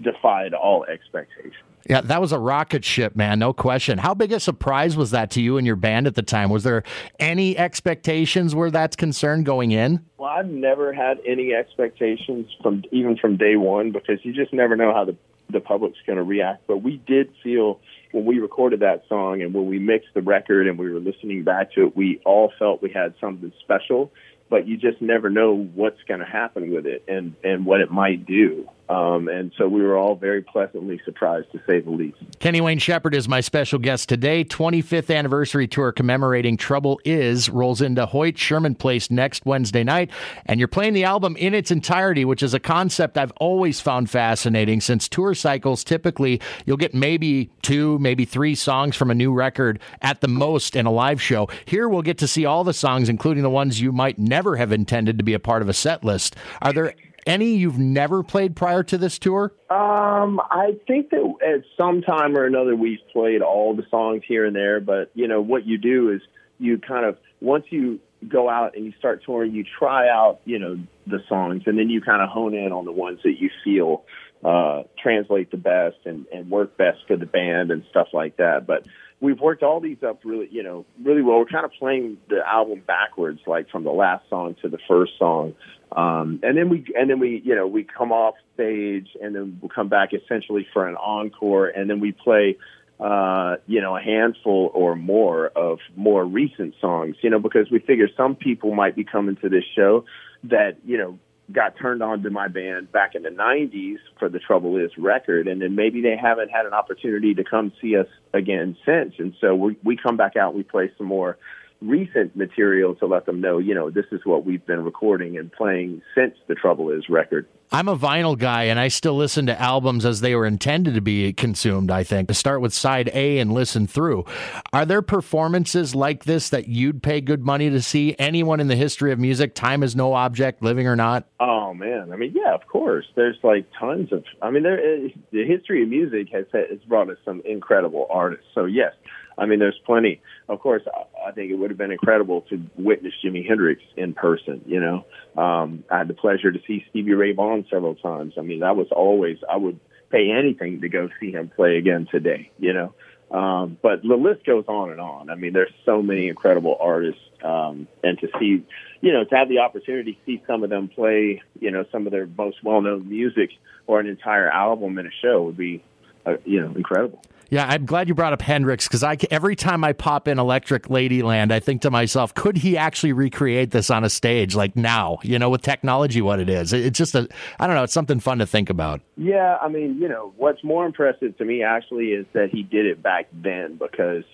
defied 0.01 0.55
all 0.55 0.85
expectations. 0.85 1.55
Yeah, 1.89 2.01
that 2.01 2.21
was 2.21 2.33
a 2.33 2.39
rocket 2.39 2.83
ship, 2.83 3.15
man, 3.15 3.39
no 3.39 3.53
question. 3.53 3.99
How 3.99 4.15
big 4.15 4.33
a 4.33 4.41
surprise 4.41 4.97
was 4.97 5.11
that 5.11 5.31
to 5.33 5.43
you 5.43 5.59
and 5.59 5.67
your 5.67 5.77
band 5.77 6.07
at 6.07 6.15
the 6.15 6.23
time? 6.23 6.49
Was 6.49 6.63
there 6.63 6.83
any 7.19 7.59
expectations 7.59 8.55
where 8.55 8.71
that's 8.71 8.97
concerned 8.97 9.45
going 9.45 9.73
in? 9.73 10.03
Well, 10.17 10.31
I've 10.31 10.49
never 10.49 10.95
had 10.95 11.19
any 11.27 11.53
expectations 11.53 12.47
from 12.63 12.85
even 12.91 13.19
from 13.19 13.37
day 13.37 13.57
one 13.57 13.93
because 13.93 14.19
you 14.23 14.33
just 14.33 14.53
never 14.55 14.77
know 14.77 14.95
how 14.95 15.05
the 15.05 15.17
the 15.51 15.61
public's 15.61 15.99
going 16.07 16.17
to 16.17 16.23
react. 16.23 16.67
But 16.67 16.79
we 16.79 16.97
did 17.07 17.33
feel 17.43 17.81
when 18.15 18.25
we 18.25 18.39
recorded 18.39 18.81
that 18.81 19.03
song 19.09 19.43
and 19.43 19.53
when 19.53 19.67
we 19.67 19.81
mixed 19.81 20.15
the 20.15 20.23
record 20.23 20.69
and 20.69 20.79
we 20.79 20.89
were 20.89 21.01
listening 21.01 21.43
back 21.43 21.73
to 21.73 21.89
it, 21.89 21.97
we 21.97 22.21
all 22.25 22.53
felt 22.61 22.81
we 22.81 22.91
had 22.91 23.13
something 23.21 23.53
special. 23.61 24.13
But 24.49 24.69
you 24.69 24.77
just 24.77 25.03
never 25.03 25.31
know 25.31 25.57
what's 25.75 26.01
going 26.07 26.21
to 26.21 26.27
happen 26.27 26.71
with 26.73 26.87
it 26.87 27.03
and 27.09 27.35
and 27.43 27.67
what 27.67 27.81
it 27.81 27.91
might 27.91 28.25
do. 28.25 28.69
Um, 28.89 29.29
and 29.29 29.53
so 29.57 29.69
we 29.69 29.83
were 29.83 29.97
all 29.97 30.15
very 30.15 30.43
pleasantly 30.43 31.01
surprised, 31.05 31.51
to 31.53 31.61
say 31.67 31.81
the 31.81 31.91
least. 31.91 32.19
Kenny 32.39 32.61
Wayne 32.61 32.79
Shepherd 32.79 33.15
is 33.15 33.29
my 33.29 33.41
special 33.41 33.79
guest 33.79 34.09
today. 34.09 34.45
25th 34.45 35.15
anniversary 35.15 35.67
tour 35.67 35.93
commemorating 35.93 36.57
Trouble 36.57 37.01
Is 37.05 37.49
rolls 37.49 37.81
into 37.81 38.05
Hoyt 38.05 38.37
Sherman 38.37 38.75
Place 38.75 39.11
next 39.11 39.47
Wednesday 39.47 39.85
night. 39.85 40.11
And 40.47 40.59
you're 40.59 40.69
playing 40.69 40.93
the 40.93 41.05
album 41.05 41.37
in 41.37 41.55
its 41.55 41.71
entirety, 41.71 42.25
which 42.25 42.43
is 42.43 42.53
a 42.53 42.61
concept 42.61 43.17
I've 43.17 43.33
always 43.37 43.81
found 43.81 44.11
fascinating 44.11 44.81
since 44.81 45.09
tour 45.09 45.35
cycles 45.35 45.85
typically 45.85 46.41
you'll 46.67 46.77
get 46.77 46.95
maybe 46.95 47.51
two, 47.63 47.99
maybe 47.99 48.25
three 48.25 48.55
songs 48.55 48.97
from 48.97 49.11
a 49.11 49.15
new 49.15 49.33
record 49.33 49.81
at 50.03 50.21
the 50.21 50.29
most 50.29 50.77
in 50.77 50.87
a 50.87 50.91
live 50.91 51.21
show. 51.21 51.49
Here 51.65 51.89
we'll 51.89 52.03
get 52.03 52.19
to 52.19 52.29
see 52.29 52.45
all 52.45 52.65
the 52.65 52.75
songs, 52.75 53.09
including 53.09 53.43
the 53.43 53.51
ones 53.51 53.81
you 53.81 53.93
might 53.93 54.19
never 54.19 54.57
have 54.57 54.73
intended 54.73 55.19
to 55.19 55.25
be 55.25 55.35
a 55.35 55.39
part 55.39 55.63
of 55.63 55.69
a 55.69 55.75
set 55.75 56.05
list. 56.05 56.37
Are 56.63 56.73
there 56.73 56.95
any 57.27 57.55
you've 57.55 57.79
never 57.79 58.23
played 58.23 58.57
prior 58.57 58.83
to 58.85 58.99
this 58.99 59.19
tour? 59.19 59.53
Um, 59.71 60.41
I 60.51 60.77
think 60.87 61.11
that 61.11 61.35
at 61.47 61.65
some 61.77 62.03
time 62.03 62.37
or 62.37 62.45
another 62.45 62.77
we've 62.77 63.01
played 63.13 63.43
all 63.43 63.75
the 63.75 63.87
songs 63.91 64.23
here 64.27 64.45
and 64.45 64.55
there, 64.55 64.81
but 64.81 65.11
you 65.15 65.29
know 65.29 65.41
what 65.41 65.67
you 65.67 65.79
do 65.79 66.11
is 66.11 66.21
you 66.59 66.79
kind 66.79 67.05
of 67.05 67.19
once 67.41 67.67
you 67.71 68.01
go 68.29 68.49
out 68.49 68.77
and 68.77 68.85
you 68.85 68.93
start 68.99 69.23
touring, 69.25 69.53
you 69.53 69.65
try 69.79 70.09
out, 70.09 70.41
you 70.45 70.59
know, 70.59 70.79
the 71.07 71.19
songs 71.29 71.63
and 71.67 71.79
then 71.79 71.91
you 71.91 72.01
kind 72.01 72.23
of 72.23 72.29
hone 72.29 72.55
in 72.55 72.73
on 72.73 72.85
the 72.85 72.93
ones 72.93 73.21
that 73.25 73.39
you 73.39 73.51
feel 73.63 74.05
uh, 74.45 74.83
translate 75.03 75.51
the 75.51 75.57
best 75.57 75.97
and, 76.05 76.27
and 76.33 76.51
work 76.51 76.77
best 76.77 76.99
for 77.07 77.17
the 77.17 77.27
band 77.27 77.71
and 77.71 77.85
stuff 77.91 78.09
like 78.13 78.37
that. 78.37 78.67
But 78.67 78.87
we've 79.25 79.41
worked 79.41 79.63
all 79.63 79.81
these 79.81 80.03
up 80.07 80.21
really, 80.25 80.49
you 80.51 80.63
know, 80.63 80.85
really 81.03 81.23
well. 81.23 81.39
We're 81.39 81.47
kind 81.47 81.65
of 81.65 81.73
playing 81.73 82.19
the 82.29 82.47
album 82.47 82.83
backwards, 82.87 83.41
like 83.47 83.71
from 83.71 83.83
the 83.83 83.91
last 83.91 84.29
song 84.29 84.55
to 84.61 84.69
the 84.69 84.79
first 84.87 85.13
song. 85.19 85.55
Um, 85.93 86.41
and 86.43 86.57
then 86.59 86.69
we, 86.69 86.85
and 86.95 87.09
then 87.09 87.19
we, 87.19 87.41
you 87.45 87.55
know, 87.55 87.67
we 87.67 87.85
come 87.85 88.13
off 88.13 88.35
stage 88.53 89.09
and 89.23 89.35
then 89.35 89.59
we'll 89.61 89.71
come 89.71 89.89
back 89.89 90.11
essentially 90.13 90.67
for 90.73 90.87
an 90.87 90.97
encore 90.97 91.69
and 91.69 91.89
then 91.89 92.01
we 92.01 92.13
play, 92.13 92.59
uh, 93.01 93.57
you 93.67 93.81
know, 93.81 93.97
a 93.97 94.01
handful 94.01 94.71
or 94.75 94.95
more 94.95 95.49
of 95.49 95.79
more 95.97 96.25
recent 96.25 96.75
songs, 96.81 97.17
you 97.23 97.31
know, 97.31 97.39
because 97.39 97.71
we 97.71 97.79
figure 97.79 98.09
some 98.17 98.35
people 98.35 98.75
might 98.75 98.95
be 98.95 99.05
coming 99.05 99.37
to 99.37 99.49
this 99.49 99.65
show 99.75 100.05
that, 100.45 100.77
you 100.85 100.99
know, 100.99 101.19
got 101.53 101.77
turned 101.77 102.03
on 102.03 102.23
to 102.23 102.31
my 102.31 102.49
band 102.49 102.91
back 102.91 103.15
in 103.15 103.23
the 103.23 103.29
90s 103.29 103.99
for 104.19 104.29
the 104.29 104.39
Trouble 104.39 104.77
Is 104.79 104.91
record, 104.97 105.47
and 105.47 105.61
then 105.61 105.75
maybe 105.75 106.01
they 106.01 106.17
haven't 106.17 106.51
had 106.51 106.67
an 106.67 106.73
opportunity 106.73 107.35
to 107.35 107.45
come 107.45 107.73
see 107.81 107.97
us 107.97 108.07
again 108.33 108.77
since. 108.87 109.15
And 109.19 109.35
so 109.41 109.55
we, 109.55 109.77
we 109.85 109.97
come 109.97 110.17
back 110.17 110.37
out, 110.37 110.55
we 110.55 110.63
play 110.63 110.91
some 110.97 111.07
more 111.07 111.37
recent 111.83 112.35
material 112.35 112.95
to 112.97 113.07
let 113.07 113.27
them 113.27 113.41
know, 113.41 113.59
you 113.59 113.75
know, 113.75 113.91
this 113.91 114.07
is 114.11 114.21
what 114.25 114.45
we've 114.45 114.65
been 114.65 114.83
recording 114.85 115.37
and 115.37 115.53
playing 115.53 116.03
since 116.15 116.35
the 116.47 116.55
Trouble 116.55 116.91
Is 116.91 117.09
record. 117.09 117.47
I'm 117.73 117.89
a 117.89 117.97
vinyl 117.97 118.39
guy 118.39 118.65
and 118.65 118.79
I 118.79 118.89
still 118.89 119.17
listen 119.17 119.47
to 119.47 119.61
albums 119.61 120.05
as 120.05 120.21
they 120.21 120.35
were 120.35 120.47
intended 120.47 120.95
to 120.95 121.01
be 121.01 121.33
consumed, 121.33 121.91
I 121.91 122.05
think. 122.05 122.29
To 122.29 122.35
start 122.35 122.61
with 122.61 122.73
side 122.73 123.11
A 123.13 123.39
and 123.39 123.53
listen 123.53 123.87
through. 123.87 124.25
Are 124.73 124.87
there 124.87 125.03
performances 125.03 125.95
like 125.95 126.25
this 126.25 126.49
that 126.51 126.69
you'd 126.69 127.03
pay 127.03 127.21
good 127.21 127.45
money 127.45 127.71
to 127.71 127.83
see? 127.83 128.15
Anyone 128.19 128.61
in 128.61 128.69
the 128.69 128.77
history 128.77 129.13
of 129.13 129.19
music, 129.19 129.55
time 129.55 129.83
is 129.83 129.97
no 129.97 130.15
object, 130.15 130.63
living 130.63 130.87
or 130.87 130.97
not? 130.97 131.27
Oh 131.41 131.75
man, 131.75 132.13
I 132.13 132.17
mean, 132.17 132.33
yeah, 132.35 132.55
of 132.55 132.67
course. 132.67 133.07
There's 133.17 133.39
like 133.43 133.67
tons 133.79 134.13
of 134.13 134.25
I 134.41 134.51
mean, 134.51 134.63
there 134.63 135.05
is, 135.05 135.11
the 135.33 135.45
history 135.45 135.83
of 135.83 135.89
music 135.89 136.29
has 136.33 136.47
has 136.53 136.79
brought 136.87 137.11
us 137.11 137.19
some 137.25 137.43
incredible 137.45 138.07
artists. 138.11 138.47
So 138.55 138.67
yes, 138.67 138.93
I 139.37 139.47
mean, 139.47 139.59
there's 139.59 139.79
plenty. 139.85 140.21
Of 140.49 140.61
course, 140.61 140.83
I 141.27 141.33
think 141.33 141.51
it 141.51 141.55
would 141.55 141.71
have 141.71 141.79
been 141.79 141.91
incredible 141.91 142.43
to 142.51 142.63
witness 142.77 143.13
Jimi 143.25 143.47
Hendrix 143.47 143.83
in 143.97 144.15
person. 144.15 144.63
You 144.67 144.81
know, 144.81 145.43
um, 145.43 145.85
I 145.91 145.99
had 145.99 146.09
the 146.09 146.15
pleasure 146.15 146.53
to 146.53 146.59
see 146.67 146.85
Stevie 146.91 147.15
Ray 147.15 147.33
Vaughan 147.33 147.54
several 147.71 147.95
times. 147.95 148.35
I 148.37 148.41
mean, 148.41 148.61
that 148.61 148.75
was 148.75 148.89
always 148.91 149.39
I 149.49 149.57
would 149.57 149.79
pay 150.11 150.31
anything 150.31 150.81
to 150.81 150.89
go 150.89 151.09
see 151.21 151.31
him 151.31 151.51
play 151.55 151.77
again 151.77 152.09
today. 152.11 152.51
You 152.59 152.73
know, 152.73 152.95
um, 153.31 153.79
but 153.83 154.03
the 154.03 154.17
list 154.17 154.45
goes 154.45 154.65
on 154.69 154.91
and 154.91 155.01
on. 155.01 155.31
I 155.31 155.35
mean, 155.35 155.53
there's 155.53 155.73
so 155.85 156.03
many 156.03 156.29
incredible 156.29 156.77
artists, 156.81 157.21
um, 157.43 157.89
and 158.03 158.19
to 158.21 158.29
see, 158.39 158.65
you 159.01 159.13
know, 159.13 159.25
to 159.25 159.35
have 159.37 159.49
the 159.49 159.59
opportunity 159.59 160.13
to 160.15 160.19
see 160.27 160.43
some 160.47 160.63
of 160.63 160.71
them 160.71 160.89
play, 160.89 161.43
you 161.59 161.71
know, 161.71 161.85
some 161.91 162.07
of 162.07 162.13
their 162.13 162.27
most 162.27 162.63
well-known 162.63 163.09
music 163.09 163.51
or 163.87 164.01
an 164.01 164.07
entire 164.07 164.49
album 164.49 164.99
in 164.99 165.07
a 165.07 165.11
show 165.23 165.43
would 165.43 165.57
be, 165.57 165.83
uh, 166.27 166.37
you 166.45 166.61
know, 166.61 166.73
incredible. 166.75 167.21
Yeah, 167.55 167.67
I'm 167.69 167.87
glad 167.87 168.09
you 168.09 168.17
brought 168.17 168.33
up 168.33 168.43
Hendrix 168.43 168.89
because 168.89 169.05
I 169.05 169.17
every 169.31 169.55
time 169.55 169.85
I 169.85 169.93
pop 169.93 170.27
in 170.27 170.41
Electric 170.41 170.89
Ladyland, 170.89 171.53
I 171.53 171.61
think 171.61 171.83
to 171.83 171.91
myself, 171.91 172.35
could 172.35 172.57
he 172.57 172.77
actually 172.77 173.13
recreate 173.13 173.71
this 173.71 173.91
on 173.91 174.03
a 174.03 174.11
stage 174.11 174.57
like 174.57 174.75
now? 174.75 175.19
You 175.23 175.39
know, 175.39 175.49
with 175.49 175.63
technology, 175.63 176.21
what 176.21 176.41
it 176.41 176.49
is, 176.49 176.73
it's 176.73 176.99
just 176.99 177.15
a 177.15 177.29
I 177.61 177.69
don't 177.69 177.77
know, 177.77 177.85
it's 177.85 177.93
something 177.93 178.19
fun 178.19 178.39
to 178.39 178.47
think 178.47 178.71
about. 178.71 179.03
Yeah, 179.17 179.57
I 179.63 179.69
mean, 179.69 179.99
you 180.01 180.09
know, 180.09 180.33
what's 180.37 180.65
more 180.65 180.85
impressive 180.85 181.39
to 181.39 181.45
me 181.45 181.63
actually 181.63 182.07
is 182.07 182.27
that 182.33 182.51
he 182.51 182.65
did 182.65 182.87
it 182.87 183.01
back 183.01 183.29
then 183.33 183.77
because 183.77 184.25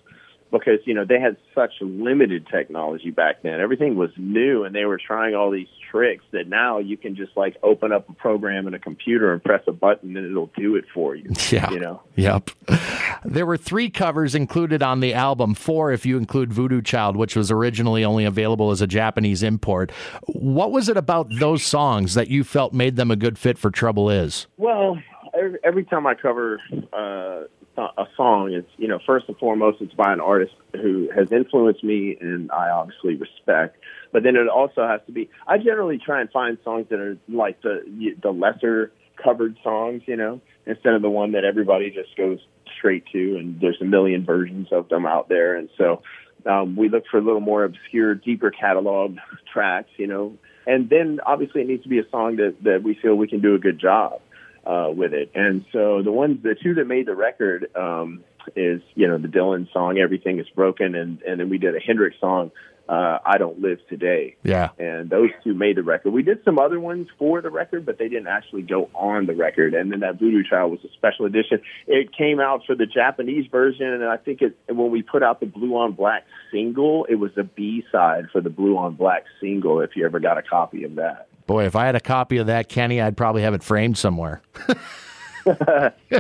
because 0.50 0.80
you 0.84 0.94
know 0.94 1.04
they 1.04 1.20
had 1.20 1.36
such 1.54 1.72
limited 1.80 2.46
technology 2.48 3.10
back 3.10 3.42
then. 3.42 3.60
Everything 3.60 3.96
was 3.96 4.10
new, 4.16 4.64
and 4.64 4.74
they 4.74 4.84
were 4.84 4.98
trying 4.98 5.34
all 5.34 5.50
these 5.50 5.68
tricks 5.90 6.24
that 6.32 6.48
now 6.48 6.78
you 6.78 6.96
can 6.96 7.16
just 7.16 7.36
like 7.36 7.56
open 7.62 7.92
up 7.92 8.08
a 8.08 8.12
program 8.14 8.66
in 8.66 8.74
a 8.74 8.78
computer 8.78 9.32
and 9.32 9.42
press 9.42 9.62
a 9.66 9.72
button, 9.72 10.16
and 10.16 10.26
it'll 10.30 10.50
do 10.56 10.76
it 10.76 10.84
for 10.92 11.14
you. 11.14 11.30
Yeah, 11.50 11.68
you 11.72 11.80
know. 11.80 12.00
Yep. 12.14 12.50
There 13.24 13.44
were 13.44 13.56
three 13.56 13.90
covers 13.90 14.36
included 14.36 14.84
on 14.84 15.00
the 15.00 15.14
album, 15.14 15.54
four 15.54 15.90
if 15.90 16.06
you 16.06 16.16
include 16.16 16.52
Voodoo 16.52 16.80
Child, 16.80 17.16
which 17.16 17.34
was 17.34 17.50
originally 17.50 18.04
only 18.04 18.24
available 18.24 18.70
as 18.70 18.80
a 18.80 18.86
Japanese 18.86 19.42
import. 19.42 19.90
What 20.26 20.70
was 20.70 20.88
it 20.88 20.96
about 20.96 21.28
those 21.40 21.64
songs 21.64 22.14
that 22.14 22.28
you 22.28 22.44
felt 22.44 22.72
made 22.72 22.94
them 22.94 23.10
a 23.10 23.16
good 23.16 23.36
fit 23.36 23.58
for 23.58 23.72
Trouble 23.72 24.10
Is? 24.10 24.46
Well, 24.58 24.98
every, 25.34 25.58
every 25.64 25.84
time 25.84 26.06
I 26.06 26.14
cover. 26.14 26.60
Uh, 26.92 27.48
a 27.80 28.06
song, 28.16 28.52
it's 28.52 28.70
you 28.76 28.88
know 28.88 28.98
first 29.06 29.26
and 29.28 29.36
foremost 29.38 29.80
it's 29.80 29.94
by 29.94 30.12
an 30.12 30.20
artist 30.20 30.52
who 30.74 31.10
has 31.14 31.30
influenced 31.32 31.82
me 31.82 32.16
and 32.20 32.50
I 32.50 32.70
obviously 32.70 33.16
respect. 33.16 33.78
But 34.12 34.22
then 34.22 34.36
it 34.36 34.48
also 34.48 34.86
has 34.86 35.00
to 35.06 35.12
be. 35.12 35.30
I 35.46 35.58
generally 35.58 35.98
try 35.98 36.20
and 36.20 36.30
find 36.30 36.58
songs 36.64 36.86
that 36.90 37.00
are 37.00 37.16
like 37.28 37.62
the 37.62 37.82
the 38.22 38.30
lesser 38.30 38.92
covered 39.22 39.56
songs, 39.62 40.02
you 40.06 40.16
know, 40.16 40.40
instead 40.66 40.94
of 40.94 41.02
the 41.02 41.10
one 41.10 41.32
that 41.32 41.44
everybody 41.44 41.90
just 41.90 42.16
goes 42.16 42.38
straight 42.76 43.04
to. 43.12 43.36
And 43.36 43.60
there's 43.60 43.80
a 43.80 43.84
million 43.84 44.24
versions 44.24 44.68
of 44.72 44.88
them 44.88 45.06
out 45.06 45.28
there, 45.28 45.54
and 45.56 45.68
so 45.76 46.02
um, 46.46 46.76
we 46.76 46.88
look 46.88 47.04
for 47.10 47.18
a 47.18 47.22
little 47.22 47.40
more 47.40 47.64
obscure, 47.64 48.14
deeper 48.14 48.50
catalog 48.50 49.16
tracks, 49.52 49.90
you 49.96 50.06
know. 50.06 50.36
And 50.66 50.88
then 50.88 51.20
obviously 51.24 51.62
it 51.62 51.68
needs 51.68 51.82
to 51.84 51.88
be 51.88 51.98
a 51.98 52.08
song 52.10 52.36
that 52.36 52.56
that 52.62 52.82
we 52.82 52.94
feel 52.94 53.14
we 53.14 53.28
can 53.28 53.40
do 53.40 53.54
a 53.54 53.58
good 53.58 53.78
job 53.78 54.20
uh, 54.64 54.90
with 54.94 55.12
it. 55.14 55.30
And 55.34 55.64
so 55.72 56.02
the 56.02 56.12
ones, 56.12 56.42
the 56.42 56.54
two 56.60 56.74
that 56.74 56.86
made 56.86 57.06
the 57.06 57.14
record 57.14 57.68
um, 57.76 58.24
is, 58.56 58.82
you 58.94 59.08
know, 59.08 59.18
the 59.18 59.28
Dylan 59.28 59.70
song, 59.72 59.98
Everything 59.98 60.38
is 60.38 60.46
Broken, 60.54 60.94
and, 60.94 61.22
and 61.22 61.40
then 61.40 61.48
we 61.48 61.58
did 61.58 61.74
a 61.74 61.80
Hendrix 61.80 62.16
song, 62.20 62.50
uh, 62.90 63.18
I 63.24 63.38
Don't 63.38 63.60
Live 63.60 63.78
Today. 63.88 64.36
Yeah. 64.42 64.70
And 64.78 65.08
those 65.08 65.30
two 65.44 65.54
made 65.54 65.76
the 65.76 65.82
record. 65.84 66.10
We 66.10 66.24
did 66.24 66.42
some 66.44 66.58
other 66.58 66.80
ones 66.80 67.06
for 67.18 67.40
the 67.40 67.48
record, 67.48 67.86
but 67.86 67.98
they 67.98 68.08
didn't 68.08 68.26
actually 68.26 68.62
go 68.62 68.90
on 68.94 69.26
the 69.26 69.34
record. 69.34 69.74
And 69.74 69.92
then 69.92 70.00
that 70.00 70.18
Voodoo 70.18 70.42
Child 70.42 70.72
was 70.72 70.80
a 70.84 70.92
special 70.94 71.24
edition. 71.24 71.60
It 71.86 72.10
came 72.16 72.40
out 72.40 72.62
for 72.66 72.74
the 72.74 72.86
Japanese 72.86 73.46
version, 73.46 73.86
and 73.86 74.04
I 74.04 74.16
think 74.16 74.42
it 74.42 74.56
when 74.68 74.90
we 74.90 75.02
put 75.02 75.22
out 75.22 75.38
the 75.38 75.46
Blue 75.46 75.76
on 75.76 75.92
Black 75.92 76.24
single, 76.50 77.04
it 77.04 77.14
was 77.14 77.30
the 77.36 77.44
B 77.44 77.84
side 77.92 78.26
for 78.32 78.40
the 78.40 78.50
Blue 78.50 78.76
on 78.76 78.96
Black 78.96 79.24
single. 79.40 79.80
If 79.80 79.94
you 79.94 80.04
ever 80.04 80.18
got 80.18 80.36
a 80.36 80.42
copy 80.42 80.82
of 80.82 80.96
that. 80.96 81.28
Boy, 81.46 81.66
if 81.66 81.76
I 81.76 81.86
had 81.86 81.94
a 81.94 82.00
copy 82.00 82.38
of 82.38 82.48
that, 82.48 82.68
Kenny, 82.68 83.00
I'd 83.00 83.16
probably 83.16 83.42
have 83.42 83.54
it 83.54 83.62
framed 83.62 83.98
somewhere. 83.98 84.42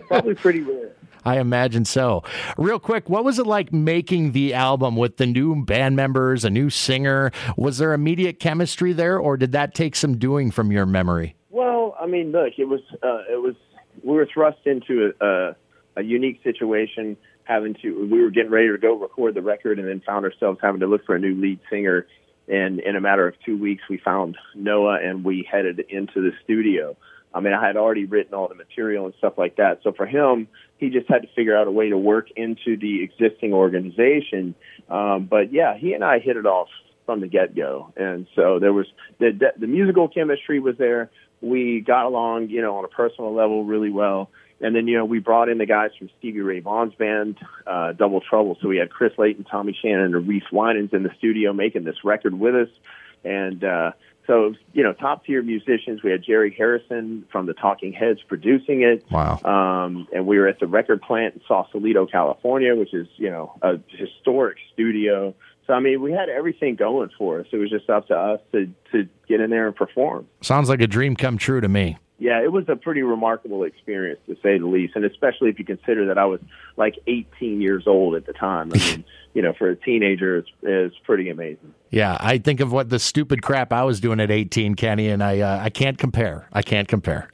probably 0.08 0.34
pretty 0.34 0.60
rare. 0.60 0.92
I 1.24 1.38
imagine 1.38 1.84
so. 1.84 2.22
Real 2.56 2.78
quick, 2.78 3.08
what 3.08 3.24
was 3.24 3.38
it 3.38 3.46
like 3.46 3.72
making 3.72 4.32
the 4.32 4.54
album 4.54 4.96
with 4.96 5.16
the 5.16 5.26
new 5.26 5.64
band 5.64 5.96
members, 5.96 6.44
a 6.44 6.50
new 6.50 6.70
singer? 6.70 7.30
Was 7.56 7.78
there 7.78 7.92
immediate 7.92 8.40
chemistry 8.40 8.92
there, 8.92 9.18
or 9.18 9.36
did 9.36 9.52
that 9.52 9.74
take 9.74 9.96
some 9.96 10.18
doing 10.18 10.50
from 10.50 10.72
your 10.72 10.86
memory? 10.86 11.36
Well, 11.50 11.96
I 12.00 12.06
mean, 12.06 12.32
look, 12.32 12.54
it 12.58 12.66
was 12.66 12.80
uh, 13.02 13.24
it 13.30 13.42
was 13.42 13.54
we 14.02 14.14
were 14.14 14.28
thrust 14.32 14.60
into 14.64 15.12
a, 15.20 15.26
a, 15.26 15.56
a 15.96 16.02
unique 16.02 16.40
situation, 16.42 17.16
having 17.44 17.74
to 17.82 18.08
we 18.10 18.22
were 18.22 18.30
getting 18.30 18.50
ready 18.50 18.68
to 18.68 18.78
go 18.78 18.98
record 18.98 19.34
the 19.34 19.42
record, 19.42 19.78
and 19.78 19.88
then 19.88 20.00
found 20.06 20.24
ourselves 20.24 20.58
having 20.62 20.80
to 20.80 20.86
look 20.86 21.04
for 21.04 21.14
a 21.14 21.18
new 21.18 21.34
lead 21.34 21.60
singer 21.68 22.06
and 22.50 22.80
in 22.80 22.96
a 22.96 23.00
matter 23.00 23.28
of 23.28 23.34
two 23.46 23.56
weeks, 23.56 23.84
we 23.88 23.98
found 23.98 24.36
Noah 24.56 24.98
and 25.00 25.24
we 25.24 25.48
headed 25.50 25.80
into 25.88 26.20
the 26.20 26.32
studio. 26.42 26.96
I 27.32 27.40
mean, 27.40 27.52
I 27.52 27.64
had 27.64 27.76
already 27.76 28.06
written 28.06 28.34
all 28.34 28.48
the 28.48 28.54
material 28.54 29.06
and 29.06 29.14
stuff 29.18 29.34
like 29.38 29.56
that. 29.56 29.80
So 29.82 29.92
for 29.92 30.06
him, 30.06 30.48
he 30.78 30.90
just 30.90 31.08
had 31.08 31.22
to 31.22 31.28
figure 31.36 31.56
out 31.56 31.66
a 31.66 31.70
way 31.70 31.90
to 31.90 31.98
work 31.98 32.28
into 32.34 32.76
the 32.76 33.02
existing 33.02 33.52
organization. 33.52 34.54
Um, 34.88 35.26
but 35.30 35.52
yeah, 35.52 35.76
he 35.76 35.92
and 35.92 36.02
I 36.02 36.18
hit 36.18 36.36
it 36.36 36.46
off 36.46 36.68
from 37.06 37.20
the 37.20 37.28
get 37.28 37.54
go. 37.54 37.92
And 37.96 38.26
so 38.34 38.58
there 38.58 38.72
was 38.72 38.86
the, 39.18 39.52
the, 39.58 39.66
musical 39.66 40.08
chemistry 40.08 40.60
was 40.60 40.76
there. 40.78 41.10
We 41.40 41.80
got 41.80 42.06
along, 42.06 42.50
you 42.50 42.62
know, 42.62 42.76
on 42.78 42.84
a 42.84 42.88
personal 42.88 43.34
level 43.34 43.64
really 43.64 43.90
well. 43.90 44.30
And 44.60 44.76
then, 44.76 44.86
you 44.86 44.98
know, 44.98 45.06
we 45.06 45.20
brought 45.20 45.48
in 45.48 45.58
the 45.58 45.66
guys 45.66 45.90
from 45.98 46.10
Stevie 46.18 46.40
Ray 46.40 46.60
Vaughan's 46.60 46.94
band, 46.94 47.38
uh, 47.66 47.92
Double 47.92 48.20
Trouble. 48.20 48.58
So 48.60 48.68
we 48.68 48.76
had 48.76 48.90
Chris 48.90 49.12
Layton, 49.16 49.44
Tommy 49.44 49.76
Shannon, 49.80 50.14
and 50.14 50.28
Reese 50.28 50.44
Wynans 50.52 50.92
in 50.92 51.02
the 51.02 51.10
studio 51.18 51.52
making 51.52 51.84
this 51.84 51.96
record 52.04 52.38
with 52.38 52.54
us. 52.54 52.68
And, 53.24 53.64
uh, 53.64 53.92
so, 54.30 54.54
you 54.72 54.84
know, 54.84 54.92
top 54.92 55.24
tier 55.24 55.42
musicians. 55.42 56.04
We 56.04 56.12
had 56.12 56.22
Jerry 56.22 56.54
Harrison 56.56 57.26
from 57.32 57.46
the 57.46 57.52
Talking 57.52 57.92
Heads 57.92 58.20
producing 58.28 58.82
it. 58.82 59.04
Wow. 59.10 59.40
Um, 59.42 60.06
and 60.12 60.24
we 60.24 60.38
were 60.38 60.46
at 60.46 60.60
the 60.60 60.68
record 60.68 61.02
plant 61.02 61.34
in 61.34 61.40
Sausalito, 61.48 62.06
California, 62.06 62.76
which 62.76 62.94
is, 62.94 63.08
you 63.16 63.28
know, 63.28 63.58
a 63.60 63.80
historic 63.88 64.58
studio. 64.72 65.34
So, 65.66 65.72
I 65.72 65.80
mean, 65.80 66.00
we 66.00 66.12
had 66.12 66.28
everything 66.28 66.76
going 66.76 67.10
for 67.18 67.40
us. 67.40 67.46
It 67.50 67.56
was 67.56 67.70
just 67.70 67.90
up 67.90 68.06
to 68.06 68.16
us 68.16 68.40
to, 68.52 68.72
to 68.92 69.08
get 69.26 69.40
in 69.40 69.50
there 69.50 69.66
and 69.66 69.74
perform. 69.74 70.28
Sounds 70.42 70.68
like 70.68 70.80
a 70.80 70.86
dream 70.86 71.16
come 71.16 71.36
true 71.36 71.60
to 71.60 71.68
me 71.68 71.98
yeah, 72.20 72.42
it 72.42 72.52
was 72.52 72.68
a 72.68 72.76
pretty 72.76 73.02
remarkable 73.02 73.64
experience 73.64 74.20
to 74.26 74.36
say 74.42 74.58
the 74.58 74.66
least, 74.66 74.94
and 74.94 75.06
especially 75.06 75.48
if 75.48 75.58
you 75.58 75.64
consider 75.64 76.06
that 76.08 76.18
I 76.18 76.26
was 76.26 76.38
like 76.76 76.96
18 77.06 77.62
years 77.62 77.84
old 77.86 78.14
at 78.14 78.26
the 78.26 78.34
time. 78.34 78.70
I 78.74 78.78
mean, 78.96 79.04
you 79.34 79.42
know, 79.42 79.52
for 79.56 79.70
a 79.70 79.76
teenager, 79.76 80.38
is, 80.38 80.44
it's 80.62 80.96
pretty 81.04 81.30
amazing. 81.30 81.74
Yeah, 81.90 82.16
I 82.20 82.38
think 82.38 82.60
of 82.60 82.72
what 82.72 82.88
the 82.88 82.98
stupid 82.98 83.42
crap 83.42 83.72
I 83.72 83.82
was 83.82 84.00
doing 84.00 84.20
at 84.20 84.30
18, 84.30 84.76
Kenny, 84.76 85.08
and 85.08 85.22
I 85.22 85.40
uh, 85.40 85.60
I 85.60 85.70
can't 85.70 85.98
compare. 85.98 86.48
I 86.52 86.62
can't 86.62 86.86
compare. 86.86 87.28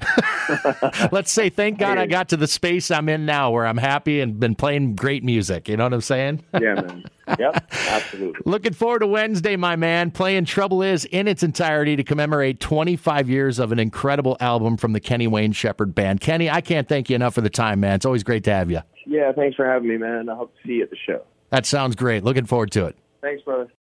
Let's 1.13 1.31
say 1.31 1.51
thank 1.51 1.79
God 1.79 1.99
I 1.99 2.07
got 2.07 2.31
to 2.31 2.37
the 2.37 2.47
space 2.47 2.91
I'm 2.91 3.09
in 3.09 3.27
now, 3.27 3.51
where 3.51 3.67
I'm 3.67 3.77
happy 3.77 4.21
and 4.21 4.41
been 4.41 4.55
playing 4.55 4.95
great 4.95 5.25
music. 5.25 5.69
You 5.69 5.77
know 5.77 5.85
what 5.85 5.95
I'm 5.95 6.01
saying? 6.01 6.45
yeah, 6.55 6.75
man. 6.75 7.05
Yep, 7.41 7.73
absolutely. 7.73 8.41
Looking 8.45 8.73
forward 8.73 9.01
to 9.01 9.09
Wednesday, 9.09 9.57
my 9.57 9.75
man. 9.75 10.13
Playing 10.13 10.45
Trouble 10.45 10.81
Is 10.81 11.05
in 11.07 11.27
its 11.27 11.43
entirety 11.43 11.97
to 11.97 12.05
commemorate 12.05 12.61
25 12.61 13.29
years 13.29 13.59
of 13.59 13.73
an 13.73 13.81
incredible 13.81 14.37
album 14.39 14.77
from 14.77 14.93
the 14.93 15.01
Kenny 15.01 15.27
Wayne 15.27 15.51
Shepherd 15.51 15.93
Band. 15.93 16.21
Kenny, 16.21 16.49
I 16.49 16.61
can't 16.61 16.89
thank 16.89 17.11
you 17.11 17.17
enough 17.17 17.35
for 17.35 17.41
the 17.41 17.51
time, 17.51 17.81
man. 17.81 17.97
It's 17.97 18.07
always 18.07 18.23
great 18.23 18.45
to 18.45 18.53
have 18.53 18.71
you. 18.71 18.79
Yeah, 19.07 19.33
thanks 19.33 19.57
for 19.57 19.67
having 19.67 19.89
me, 19.89 19.97
man. 19.97 20.29
I 20.29 20.37
hope 20.37 20.55
to 20.55 20.69
see 20.69 20.75
you 20.75 20.85
at 20.85 20.91
the 20.91 20.97
show. 21.05 21.25
That 21.51 21.67
sounds 21.67 21.97
great. 21.97 22.25
Looking 22.25 22.47
forward 22.47 22.71
to 22.73 22.87
it. 22.87 22.97
Thanks, 23.21 23.43
brother. 23.43 23.69